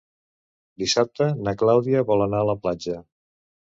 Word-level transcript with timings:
Dissabte 0.83 1.27
na 1.47 1.55
Clàudia 1.63 2.03
vol 2.11 2.25
anar 2.27 2.41
a 2.47 2.51
la 2.53 2.57
platja. 2.65 2.97